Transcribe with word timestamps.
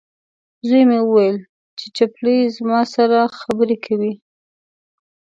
زوی 0.67 0.83
مې 0.89 0.99
وویلې، 1.03 1.41
چې 1.77 1.85
چپلۍ 1.97 2.35
یې 2.41 2.47
زما 2.57 2.81
سره 2.95 3.17
خبرې 3.39 3.77
کوي. 3.85 4.13